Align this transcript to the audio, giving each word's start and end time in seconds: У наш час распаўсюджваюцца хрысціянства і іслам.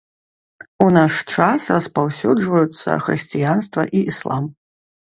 У 0.85 0.87
наш 0.95 1.19
час 1.35 1.67
распаўсюджваюцца 1.75 2.97
хрысціянства 3.05 3.81
і 4.01 4.07
іслам. 4.15 4.55